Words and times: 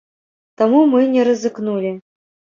Таму 0.61 0.79
мы 0.95 1.03
не 1.13 1.27
рызыкнулі. 1.29 1.95